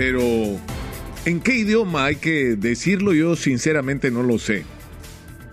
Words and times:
pero 0.00 0.22
¿en 1.26 1.40
qué 1.40 1.56
idioma 1.56 2.06
hay 2.06 2.16
que 2.16 2.56
decirlo? 2.56 3.12
Yo 3.12 3.36
sinceramente 3.36 4.10
no 4.10 4.22
lo 4.22 4.38
sé, 4.38 4.64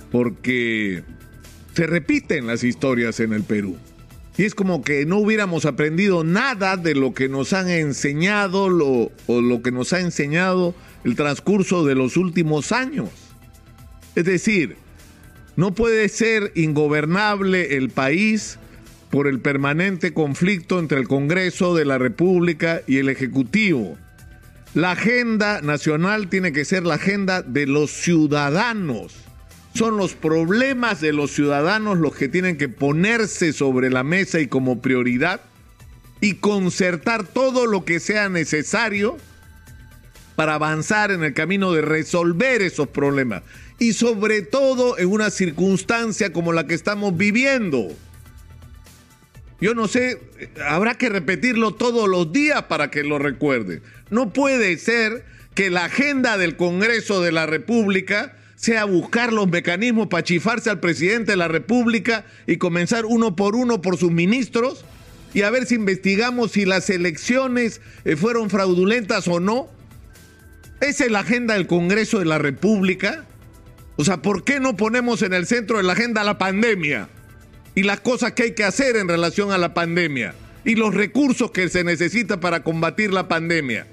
porque 0.09 1.03
se 1.73 1.85
repiten 1.85 2.47
las 2.47 2.63
historias 2.63 3.19
en 3.19 3.33
el 3.33 3.43
Perú. 3.43 3.75
Y 4.37 4.45
es 4.45 4.55
como 4.55 4.83
que 4.83 5.05
no 5.05 5.17
hubiéramos 5.17 5.65
aprendido 5.65 6.23
nada 6.23 6.77
de 6.77 6.95
lo 6.95 7.13
que 7.13 7.27
nos 7.27 7.51
han 7.51 7.69
enseñado 7.69 8.67
o 9.27 9.41
lo 9.41 9.61
que 9.61 9.71
nos 9.73 9.91
ha 9.91 9.99
enseñado 9.99 10.73
el 11.03 11.17
transcurso 11.17 11.85
de 11.85 11.95
los 11.95 12.15
últimos 12.15 12.71
años. 12.71 13.09
Es 14.15 14.23
decir, 14.23 14.77
no 15.57 15.75
puede 15.75 16.07
ser 16.07 16.53
ingobernable 16.55 17.75
el 17.75 17.89
país 17.89 18.59
por 19.09 19.27
el 19.27 19.41
permanente 19.41 20.13
conflicto 20.13 20.79
entre 20.79 20.99
el 20.99 21.09
Congreso 21.09 21.75
de 21.75 21.83
la 21.83 21.97
República 21.97 22.81
y 22.87 22.99
el 22.99 23.09
Ejecutivo. 23.09 23.97
La 24.73 24.91
agenda 24.91 25.61
nacional 25.61 26.27
tiene 26.27 26.51
que 26.51 26.65
ser 26.65 26.83
la 26.83 26.95
agenda 26.95 27.41
de 27.41 27.65
los 27.65 27.91
ciudadanos 27.91 29.27
son 29.77 29.95
los 29.95 30.13
problemas 30.13 31.01
de 31.01 31.13
los 31.13 31.31
ciudadanos 31.31 31.99
los 31.99 32.15
que 32.15 32.27
tienen 32.27 32.57
que 32.57 32.67
ponerse 32.67 33.53
sobre 33.53 33.91
la 33.91 34.03
mesa 34.03 34.39
y 34.39 34.47
como 34.47 34.81
prioridad 34.81 35.41
y 36.19 36.35
concertar 36.35 37.27
todo 37.27 37.67
lo 37.67 37.85
que 37.85 37.99
sea 37.99 38.27
necesario 38.27 39.17
para 40.35 40.55
avanzar 40.55 41.11
en 41.11 41.23
el 41.23 41.35
camino 41.35 41.71
de 41.73 41.83
resolver 41.83 42.63
esos 42.63 42.87
problemas. 42.87 43.43
Y 43.77 43.93
sobre 43.93 44.41
todo 44.41 44.97
en 44.97 45.09
una 45.09 45.29
circunstancia 45.29 46.33
como 46.33 46.53
la 46.53 46.65
que 46.65 46.73
estamos 46.73 47.15
viviendo. 47.15 47.89
Yo 49.59 49.73
no 49.73 49.87
sé, 49.87 50.19
habrá 50.67 50.95
que 50.95 51.09
repetirlo 51.09 51.73
todos 51.73 52.07
los 52.07 52.31
días 52.31 52.63
para 52.63 52.91
que 52.91 53.03
lo 53.03 53.17
recuerde. 53.17 53.81
No 54.11 54.31
puede 54.31 54.77
ser 54.77 55.25
que 55.55 55.71
la 55.71 55.85
agenda 55.85 56.37
del 56.37 56.55
Congreso 56.55 57.21
de 57.21 57.31
la 57.31 57.47
República 57.47 58.37
sea 58.55 58.85
buscar 58.85 59.33
los 59.33 59.47
mecanismos 59.47 60.07
para 60.07 60.23
chifarse 60.23 60.69
al 60.69 60.79
presidente 60.79 61.31
de 61.31 61.37
la 61.37 61.47
República 61.47 62.25
y 62.45 62.57
comenzar 62.57 63.05
uno 63.05 63.35
por 63.35 63.55
uno 63.55 63.81
por 63.81 63.97
sus 63.97 64.11
ministros 64.11 64.85
y 65.33 65.41
a 65.41 65.49
ver 65.49 65.65
si 65.65 65.75
investigamos 65.75 66.51
si 66.51 66.65
las 66.65 66.89
elecciones 66.89 67.81
eh, 68.05 68.15
fueron 68.15 68.49
fraudulentas 68.49 69.27
o 69.27 69.39
no. 69.39 69.69
¿Esa 70.81 71.05
es 71.05 71.11
la 71.11 71.19
agenda 71.19 71.55
del 71.55 71.67
Congreso 71.67 72.19
de 72.19 72.25
la 72.25 72.37
República? 72.37 73.25
O 73.95 74.05
sea, 74.05 74.21
¿por 74.21 74.43
qué 74.43 74.59
no 74.59 74.75
ponemos 74.77 75.23
en 75.23 75.33
el 75.33 75.47
centro 75.47 75.77
de 75.77 75.83
la 75.83 75.93
agenda 75.93 76.23
la 76.23 76.37
pandemia 76.37 77.09
y 77.77 77.83
las 77.83 77.99
cosas 77.99 78.31
que 78.31 78.41
hay 78.41 78.51
que 78.53 78.63
hacer 78.63 78.95
en 78.95 79.07
relación 79.07 79.51
a 79.51 79.59
la 79.59 79.75
pandemia 79.75 80.33
y 80.65 80.73
los 80.73 80.95
recursos 80.95 81.51
que 81.51 81.69
se 81.69 81.83
necesitan 81.83 82.39
para 82.39 82.63
combatir 82.63 83.13
la 83.13 83.27
pandemia? 83.27 83.85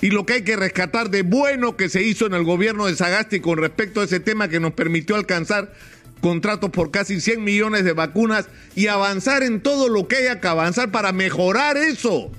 y 0.00 0.10
lo 0.10 0.24
que 0.24 0.34
hay 0.34 0.42
que 0.42 0.54
rescatar 0.54 1.10
de 1.10 1.22
bueno 1.22 1.76
que 1.76 1.88
se 1.88 2.04
hizo 2.04 2.24
en 2.24 2.34
el 2.34 2.44
gobierno 2.44 2.86
de 2.86 2.94
Sagasti 2.94 3.40
con 3.40 3.58
respecto 3.58 4.00
a 4.00 4.04
ese 4.04 4.20
tema 4.20 4.46
que 4.46 4.60
nos 4.60 4.74
permitió 4.74 5.16
alcanzar 5.16 5.72
contratos 6.20 6.70
por 6.70 6.92
casi 6.92 7.20
100 7.20 7.42
millones 7.42 7.84
de 7.84 7.94
vacunas 7.94 8.46
y 8.76 8.86
avanzar 8.86 9.42
en 9.42 9.60
todo 9.60 9.88
lo 9.88 10.06
que 10.06 10.16
haya 10.16 10.40
que 10.40 10.46
avanzar 10.46 10.92
para 10.92 11.12
mejorar 11.12 11.76
eso. 11.76 12.30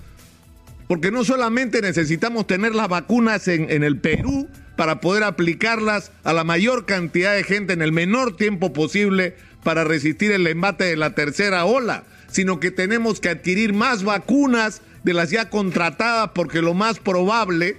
Porque 0.87 1.11
no 1.11 1.25
solamente 1.25 1.81
necesitamos 1.81 2.47
tener 2.47 2.73
las 2.73 2.87
vacunas 2.87 3.47
en 3.47 3.83
el 3.83 3.99
Perú 3.99 4.47
para 4.81 4.99
poder 4.99 5.23
aplicarlas 5.23 6.11
a 6.23 6.33
la 6.33 6.43
mayor 6.43 6.87
cantidad 6.87 7.35
de 7.35 7.43
gente 7.43 7.73
en 7.73 7.83
el 7.83 7.91
menor 7.91 8.35
tiempo 8.35 8.73
posible 8.73 9.35
para 9.63 9.83
resistir 9.83 10.31
el 10.31 10.47
embate 10.47 10.85
de 10.85 10.97
la 10.97 11.13
tercera 11.13 11.65
ola, 11.65 12.03
sino 12.31 12.59
que 12.59 12.71
tenemos 12.71 13.19
que 13.19 13.29
adquirir 13.29 13.73
más 13.73 14.01
vacunas 14.01 14.81
de 15.03 15.13
las 15.13 15.29
ya 15.29 15.51
contratadas, 15.51 16.31
porque 16.33 16.63
lo 16.63 16.73
más 16.73 16.97
probable 16.97 17.77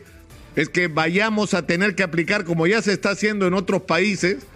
es 0.55 0.69
que 0.69 0.87
vayamos 0.87 1.55
a 1.55 1.67
tener 1.67 1.97
que 1.97 2.05
aplicar, 2.05 2.45
como 2.45 2.69
ya 2.69 2.81
se 2.81 2.93
está 2.93 3.11
haciendo 3.11 3.49
en 3.49 3.55
otros 3.55 3.83
países, 3.83 4.47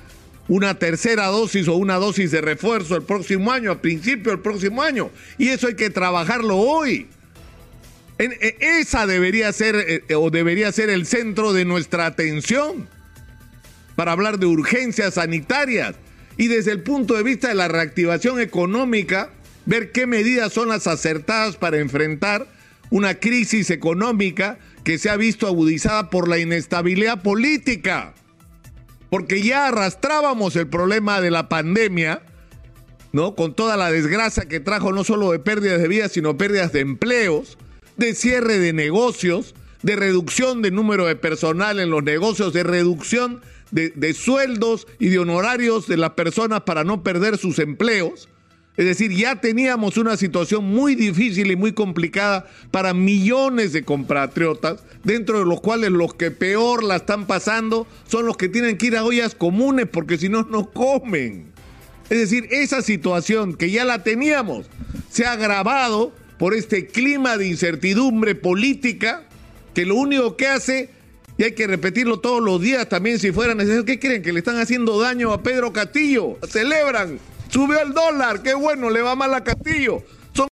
una 0.46 0.78
tercera 0.78 1.26
dosis 1.26 1.66
o 1.66 1.74
una 1.74 1.96
dosis 1.96 2.30
de 2.30 2.42
refuerzo 2.42 2.94
el 2.94 3.02
próximo 3.02 3.50
año, 3.50 3.72
a 3.72 3.82
principio 3.82 4.30
del 4.30 4.40
próximo 4.40 4.82
año. 4.82 5.10
Y 5.36 5.48
eso 5.48 5.66
hay 5.66 5.74
que 5.74 5.90
trabajarlo 5.90 6.58
hoy. 6.58 7.08
E, 8.18 8.56
esa 8.80 9.06
debería 9.06 9.52
ser 9.52 9.76
eh, 9.76 10.14
o 10.14 10.30
debería 10.30 10.72
ser 10.72 10.90
el 10.90 11.06
centro 11.06 11.52
de 11.52 11.64
nuestra 11.64 12.06
atención 12.06 12.88
para 13.94 14.12
hablar 14.12 14.38
de 14.38 14.46
urgencias 14.46 15.14
sanitarias 15.14 15.96
y 16.36 16.48
desde 16.48 16.72
el 16.72 16.82
punto 16.82 17.14
de 17.14 17.22
vista 17.22 17.48
de 17.48 17.54
la 17.54 17.68
reactivación 17.68 18.40
económica, 18.40 19.30
ver 19.64 19.92
qué 19.92 20.06
medidas 20.06 20.52
son 20.52 20.68
las 20.68 20.86
acertadas 20.86 21.56
para 21.56 21.78
enfrentar 21.78 22.46
una 22.90 23.14
crisis 23.14 23.70
económica 23.70 24.58
que 24.84 24.98
se 24.98 25.10
ha 25.10 25.16
visto 25.16 25.46
agudizada 25.46 26.10
por 26.10 26.28
la 26.28 26.38
inestabilidad 26.38 27.22
política. 27.22 28.14
Porque 29.10 29.42
ya 29.42 29.68
arrastrábamos 29.68 30.56
el 30.56 30.68
problema 30.68 31.20
de 31.20 31.30
la 31.30 31.48
pandemia, 31.48 32.22
¿no? 33.12 33.34
Con 33.34 33.54
toda 33.54 33.76
la 33.76 33.90
desgracia 33.90 34.44
que 34.44 34.60
trajo 34.60 34.92
no 34.92 35.04
solo 35.04 35.32
de 35.32 35.38
pérdidas 35.38 35.80
de 35.80 35.88
vidas, 35.88 36.12
sino 36.12 36.36
pérdidas 36.36 36.72
de 36.72 36.80
empleos, 36.80 37.56
de 37.96 38.14
cierre 38.14 38.58
de 38.58 38.72
negocios, 38.72 39.54
de 39.82 39.96
reducción 39.96 40.62
de 40.62 40.70
número 40.70 41.06
de 41.06 41.16
personal 41.16 41.80
en 41.80 41.90
los 41.90 42.02
negocios, 42.02 42.52
de 42.52 42.62
reducción 42.62 43.40
de, 43.70 44.14
sueldos 44.14 44.86
y 44.98 45.08
de 45.08 45.18
honorarios 45.18 45.86
de 45.86 45.96
las 45.96 46.10
personas 46.10 46.62
para 46.62 46.84
no 46.84 47.02
perder 47.02 47.36
sus 47.36 47.58
empleos. 47.58 48.28
Es 48.76 48.84
decir, 48.84 49.10
ya 49.10 49.40
teníamos 49.40 49.96
una 49.96 50.18
situación 50.18 50.64
muy 50.64 50.94
difícil 50.94 51.50
y 51.50 51.56
muy 51.56 51.72
complicada 51.72 52.46
para 52.70 52.92
millones 52.92 53.72
de 53.72 53.84
compatriotas, 53.84 54.84
dentro 55.02 55.38
de 55.38 55.46
los 55.46 55.62
cuales 55.62 55.90
los 55.90 56.12
que 56.14 56.30
peor 56.30 56.84
la 56.84 56.96
están 56.96 57.26
pasando 57.26 57.86
son 58.06 58.26
los 58.26 58.36
que 58.36 58.50
tienen 58.50 58.76
que 58.76 58.86
ir 58.86 58.96
a 58.96 59.04
ollas 59.04 59.34
comunes 59.34 59.86
porque 59.90 60.18
si 60.18 60.28
no, 60.28 60.42
no 60.42 60.70
comen. 60.70 61.52
Es 62.10 62.18
decir, 62.18 62.48
esa 62.50 62.82
situación 62.82 63.54
que 63.54 63.70
ya 63.70 63.84
la 63.84 64.02
teníamos 64.02 64.66
se 65.10 65.24
ha 65.24 65.32
agravado 65.32 66.12
por 66.38 66.54
este 66.54 66.86
clima 66.86 67.36
de 67.36 67.48
incertidumbre 67.48 68.34
política 68.34 69.24
que 69.74 69.86
lo 69.86 69.96
único 69.96 70.36
que 70.36 70.46
hace, 70.46 70.90
y 71.38 71.44
hay 71.44 71.52
que 71.52 71.66
repetirlo 71.66 72.20
todos 72.20 72.42
los 72.42 72.60
días 72.60 72.88
también 72.88 73.18
si 73.18 73.32
fuera 73.32 73.54
necesario, 73.54 73.84
¿qué 73.84 73.98
creen? 73.98 74.22
Que 74.22 74.32
le 74.32 74.38
están 74.38 74.58
haciendo 74.58 74.98
daño 74.98 75.32
a 75.32 75.42
Pedro 75.42 75.72
Castillo. 75.72 76.38
Celebran 76.48 77.18
Subió 77.48 77.80
el 77.80 77.92
dólar, 77.92 78.42
qué 78.42 78.54
bueno, 78.54 78.90
le 78.90 79.02
va 79.02 79.14
mal 79.14 79.32
a 79.34 79.44
Castillo. 79.44 80.02
Son 80.34 80.48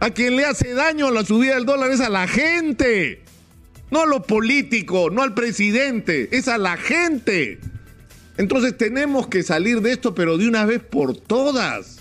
a 0.00 0.10
quien 0.10 0.36
le 0.36 0.44
hace 0.44 0.74
daño 0.74 1.10
la 1.10 1.24
subida 1.24 1.54
del 1.54 1.66
dólar 1.66 1.90
es 1.90 2.00
a 2.00 2.08
la 2.08 2.28
gente. 2.28 3.22
No 3.90 4.02
a 4.02 4.06
los 4.06 4.24
políticos, 4.26 5.12
no 5.12 5.22
al 5.22 5.34
presidente, 5.34 6.28
es 6.32 6.48
a 6.48 6.58
la 6.58 6.76
gente. 6.76 7.60
Entonces 8.36 8.76
tenemos 8.76 9.28
que 9.28 9.42
salir 9.42 9.80
de 9.80 9.92
esto, 9.92 10.14
pero 10.14 10.38
de 10.38 10.48
una 10.48 10.64
vez 10.64 10.82
por 10.82 11.16
todas. 11.16 11.95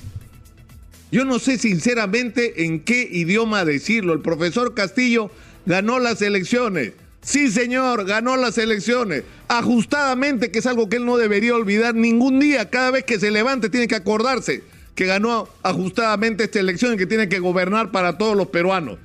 Yo 1.12 1.24
no 1.26 1.40
sé 1.40 1.58
sinceramente 1.58 2.66
en 2.66 2.80
qué 2.80 3.08
idioma 3.12 3.66
decirlo. 3.66 4.14
El 4.14 4.22
profesor 4.22 4.74
Castillo 4.74 5.32
ganó 5.66 6.00
las 6.00 6.22
elecciones. 6.22 6.94
Sí, 7.22 7.50
señor, 7.52 8.06
ganó 8.06 8.38
las 8.38 8.58
elecciones. 8.58 9.24
Ajustadamente, 9.48 10.52
que 10.52 10.60
es 10.60 10.66
algo 10.66 10.90
que 10.90 10.98
él 10.98 11.06
no 11.06 11.18
debería 11.18 11.56
olvidar 11.56 11.96
ningún 11.96 12.40
día. 12.40 12.70
Cada 12.70 12.92
vez 12.92 13.04
que 13.04 13.20
se 13.20 13.32
levante 13.32 13.70
tiene 13.70 13.88
que 13.88 13.96
acordarse 13.96 14.64
que 14.96 15.06
ganó 15.06 15.50
ajustadamente 15.62 16.46
esta 16.46 16.60
elección 16.60 16.94
y 16.94 16.98
que 16.98 17.06
tiene 17.06 17.30
que 17.30 17.40
gobernar 17.40 17.92
para 17.92 18.18
todos 18.18 18.36
los 18.36 18.48
peruanos. 18.48 18.98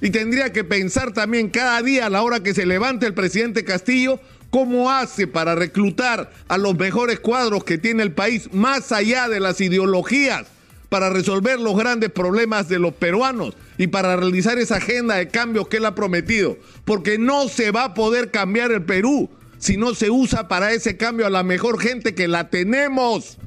Y 0.00 0.10
tendría 0.10 0.52
que 0.52 0.64
pensar 0.64 1.12
también 1.12 1.50
cada 1.50 1.82
día 1.82 2.06
a 2.06 2.10
la 2.10 2.22
hora 2.22 2.42
que 2.42 2.54
se 2.54 2.66
levante 2.66 3.06
el 3.06 3.14
presidente 3.14 3.64
Castillo 3.64 4.18
cómo 4.50 4.90
hace 4.90 5.26
para 5.26 5.54
reclutar 5.54 6.32
a 6.48 6.58
los 6.58 6.76
mejores 6.76 7.20
cuadros 7.20 7.64
que 7.64 7.78
tiene 7.78 8.02
el 8.02 8.12
país 8.12 8.52
más 8.52 8.92
allá 8.92 9.28
de 9.28 9.40
las 9.40 9.60
ideologías 9.60 10.46
para 10.94 11.10
resolver 11.10 11.58
los 11.58 11.76
grandes 11.76 12.08
problemas 12.12 12.68
de 12.68 12.78
los 12.78 12.94
peruanos 12.94 13.56
y 13.78 13.88
para 13.88 14.14
realizar 14.14 14.60
esa 14.60 14.76
agenda 14.76 15.16
de 15.16 15.26
cambios 15.26 15.66
que 15.66 15.78
él 15.78 15.86
ha 15.86 15.96
prometido. 15.96 16.56
Porque 16.84 17.18
no 17.18 17.48
se 17.48 17.72
va 17.72 17.82
a 17.82 17.94
poder 17.94 18.30
cambiar 18.30 18.70
el 18.70 18.84
Perú 18.84 19.28
si 19.58 19.76
no 19.76 19.96
se 19.96 20.08
usa 20.08 20.46
para 20.46 20.70
ese 20.70 20.96
cambio 20.96 21.26
a 21.26 21.30
la 21.30 21.42
mejor 21.42 21.80
gente 21.80 22.14
que 22.14 22.28
la 22.28 22.48
tenemos. 22.48 23.38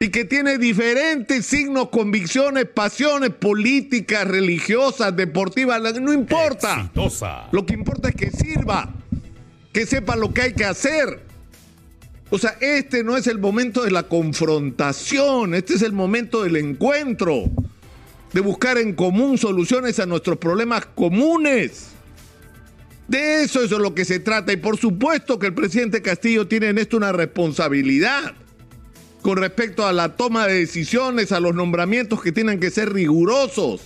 Y 0.00 0.08
que 0.08 0.24
tiene 0.24 0.56
diferentes 0.56 1.44
signos, 1.44 1.90
convicciones, 1.90 2.64
pasiones 2.64 3.28
políticas, 3.28 4.26
religiosas, 4.26 5.14
deportivas, 5.14 6.00
no 6.00 6.14
importa. 6.14 6.90
Lo 7.52 7.66
que 7.66 7.74
importa 7.74 8.08
es 8.08 8.14
que 8.14 8.30
sirva, 8.30 8.94
que 9.74 9.84
sepa 9.84 10.16
lo 10.16 10.32
que 10.32 10.40
hay 10.40 10.54
que 10.54 10.64
hacer 10.64 11.31
o 12.34 12.38
sea, 12.38 12.56
este 12.62 13.04
no 13.04 13.18
es 13.18 13.26
el 13.26 13.38
momento 13.38 13.84
de 13.84 13.90
la 13.90 14.04
confrontación, 14.04 15.54
este 15.54 15.74
es 15.74 15.82
el 15.82 15.92
momento 15.92 16.42
del 16.42 16.56
encuentro, 16.56 17.50
de 18.32 18.40
buscar 18.40 18.78
en 18.78 18.94
común 18.94 19.36
soluciones 19.36 20.00
a 20.00 20.06
nuestros 20.06 20.38
problemas 20.38 20.86
comunes. 20.86 21.88
De 23.06 23.42
eso 23.42 23.62
es 23.62 23.68
de 23.68 23.78
lo 23.78 23.94
que 23.94 24.06
se 24.06 24.18
trata 24.18 24.50
y 24.50 24.56
por 24.56 24.78
supuesto 24.78 25.38
que 25.38 25.48
el 25.48 25.52
presidente 25.52 26.00
Castillo 26.00 26.48
tiene 26.48 26.68
en 26.68 26.78
esto 26.78 26.96
una 26.96 27.12
responsabilidad 27.12 28.32
con 29.20 29.36
respecto 29.36 29.86
a 29.86 29.92
la 29.92 30.16
toma 30.16 30.46
de 30.46 30.54
decisiones, 30.54 31.32
a 31.32 31.40
los 31.40 31.54
nombramientos 31.54 32.22
que 32.22 32.32
tienen 32.32 32.60
que 32.60 32.70
ser 32.70 32.94
rigurosos. 32.94 33.82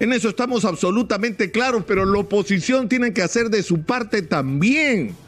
En 0.00 0.12
eso 0.12 0.28
estamos 0.28 0.66
absolutamente 0.66 1.50
claros, 1.50 1.84
pero 1.86 2.04
la 2.04 2.18
oposición 2.18 2.90
tiene 2.90 3.14
que 3.14 3.22
hacer 3.22 3.48
de 3.48 3.62
su 3.62 3.84
parte 3.84 4.20
también. 4.20 5.23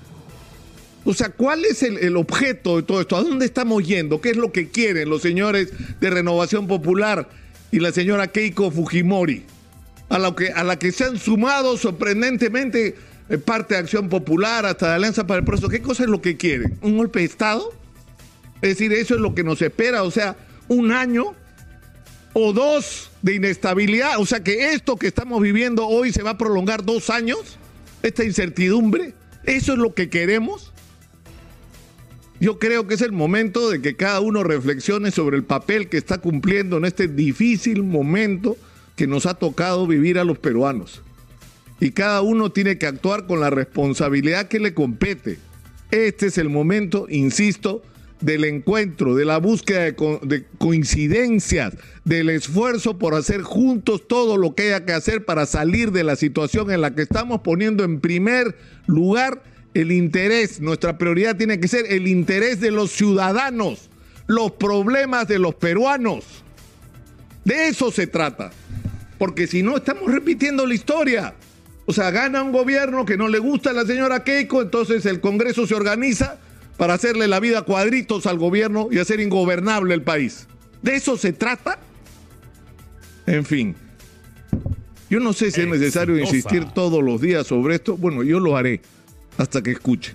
O 1.09 1.15
sea, 1.15 1.29
¿cuál 1.29 1.65
es 1.65 1.85
el, 1.85 2.17
objeto 2.17 2.77
de 2.77 2.83
todo 2.83 3.01
esto? 3.01 3.17
¿A 3.17 3.23
dónde 3.23 3.47
estamos 3.47 3.87
yendo? 3.87 4.21
¿Qué 4.21 4.31
es 4.31 4.37
lo 4.37 4.51
que 4.51 4.71
quieren 4.71 5.09
los 5.09 5.23
señores 5.23 5.73
de 6.01 6.11
Renovación 6.11 6.67
Popular 6.67 7.29
y 7.71 7.79
la 7.79 7.93
señora 7.93 8.27
Keiko 8.27 8.73
Fujimori? 8.73 9.45
A 10.09 10.19
la 10.19 10.35
que, 10.35 10.51
a 10.51 10.65
la 10.65 10.81
que 10.81 10.91
se 10.91 11.05
han 11.05 11.17
sumado 11.17 11.77
sorprendentemente 11.77 12.97
eh, 13.29 13.39
parte 13.39 13.75
de 13.75 13.81
Acción 13.81 14.09
Popular 14.09 14.67
hasta 14.67 14.89
de 14.89 14.95
Alianza 14.97 15.29
para 15.29 15.39
el 15.39 15.45
Proceso. 15.45 15.69
¿Qué 15.69 15.81
cosa 15.81 16.03
es 16.03 16.09
lo 16.09 16.21
que 16.21 16.37
quieren? 16.37 16.77
¿Un 16.83 16.99
golpe 16.99 17.21
de 17.21 17.27
Estado? 17.27 17.73
Es 18.61 18.71
decir, 18.71 18.93
eso 18.93 19.15
es 19.15 19.21
lo 19.21 19.33
que 19.33 19.45
nos 19.45 19.63
espera. 19.63 20.03
O 20.03 20.11
sea, 20.11 20.37
un 20.67 20.91
año 20.91 21.37
o 22.33 22.53
dos 22.53 23.13
de 23.23 23.37
inestabilidad. 23.37 24.19
O 24.19 24.27
sea, 24.27 24.43
que 24.43 24.73
esto 24.73 24.97
que 24.97 25.07
estamos 25.07 25.41
viviendo 25.41 25.87
hoy 25.87 26.13
se 26.13 26.25
va 26.25 26.31
a 26.31 26.39
prolongar 26.39 26.85
dos 26.85 27.11
años. 27.11 27.59
Esta 28.03 28.25
incertidumbre. 28.25 29.15
¿Eso 29.45 29.75
es 29.75 29.79
lo 29.79 29.95
que 29.95 30.11
queremos? 30.11 30.73
Yo 32.41 32.59
creo 32.59 32.87
que 32.87 32.95
es 32.95 33.01
el 33.01 33.13
momento 33.13 33.71
de 33.71 33.81
que 33.81 33.97
cada 33.97 34.21
uno 34.21 34.43
reflexione 34.43 35.11
sobre 35.11 35.37
el 35.37 35.45
papel 35.45 35.89
que 35.89 35.97
está 35.97 36.19
cumpliendo 36.19 36.77
en 36.77 36.85
este 36.85 37.09
difícil 37.09 37.83
momento 37.83 38.57
que 38.95 39.07
nos 39.07 39.27
ha 39.27 39.35
tocado 39.35 39.87
vivir 39.87 40.19
a 40.19 40.25
los 40.25 40.39
peruanos. 40.39 41.03
Y 41.81 41.91
cada 41.91 42.23
uno 42.23 42.51
tiene 42.51 42.79
que 42.79 42.87
actuar 42.87 43.27
con 43.27 43.41
la 43.41 43.51
responsabilidad 43.51 44.49
que 44.49 44.59
le 44.59 44.75
compete. 44.75 45.39
Este 45.91 46.27
es 46.27 46.39
el 46.39 46.49
momento, 46.49 47.07
insisto, 47.09 47.83
del 48.21 48.45
encuentro, 48.45 49.15
de 49.15 49.25
la 49.25 49.39
búsqueda 49.39 49.81
de, 49.83 50.45
coincidencias, 50.59 51.75
del 52.05 52.31
esfuerzo 52.31 52.99
por 52.99 53.15
hacer 53.15 53.43
juntos 53.43 54.09
todo 54.09 54.37
lo 54.37 54.55
que 54.55 54.65
haya 54.65 54.87
que 54.87 54.93
hacer 54.93 55.25
para 55.25 55.45
salir 55.47 55.93
de 55.93 56.05
la 56.05 56.17
situación 56.17 56.71
en 56.71 56.81
la 56.81 56.95
que 56.95 57.03
estamos 57.03 57.43
poniendo 57.43 57.85
en 57.85 58.01
primer 58.01 58.57
lugar 58.87 59.43
el 59.81 59.93
interés, 59.93 60.61
nuestra 60.61 60.97
prioridad 60.97 61.37
tiene 61.37 61.61
que 61.61 61.69
ser 61.69 61.85
el 61.93 62.09
interés 62.09 62.61
de 62.61 62.71
los 62.71 62.93
ciudadanos, 62.93 63.91
los 64.27 64.53
problemas 64.53 65.29
de 65.29 65.39
los 65.39 65.55
peruanos. 65.55 66.25
De 67.45 67.69
eso 67.69 67.91
se 67.91 68.07
trata. 68.07 68.53
Porque 69.19 69.47
si 69.47 69.63
no, 69.63 69.77
estamos 69.77 70.11
repitiendo 70.11 70.67
la 70.67 70.75
historia. 70.75 71.35
O 71.85 71.93
sea, 71.93 72.11
gana 72.11 72.43
un 72.43 72.53
gobierno 72.53 73.05
que 73.05 73.19
no 73.19 73.29
le 73.29 73.39
gusta 73.39 73.71
a 73.71 73.73
la 73.75 73.85
señora 73.85 74.25
Keiko, 74.25 74.63
entonces 74.63 75.05
el 75.05 75.21
Congreso 75.21 75.67
se 75.67 75.75
organiza 75.75 76.39
para 76.79 76.95
hacerle 76.95 77.29
la 77.29 77.39
vida 77.39 77.63
cuadritos 77.63 78.27
al 78.27 78.39
gobierno 78.39 78.89
y 78.91 78.99
hacer 78.99 79.21
ingobernable 79.21 79.95
el 79.95 80.03
país. 80.03 80.47
¿De 80.83 80.97
eso 80.97 81.17
se 81.19 81.33
trata? 81.33 81.79
En 83.27 83.45
fin. 83.45 83.77
Yo 85.11 85.21
no 85.21 85.33
sé 85.33 85.51
si 85.51 85.61
es 85.61 85.69
necesario 85.69 86.19
insistir 86.19 86.65
todos 86.75 87.03
los 87.03 87.21
días 87.21 87.47
sobre 87.47 87.77
esto. 87.77 87.97
Bueno, 87.97 88.23
yo 88.23 88.41
lo 88.41 88.57
haré 88.57 88.81
hasta 89.39 89.63
que 89.63 89.73
escuche. 89.73 90.15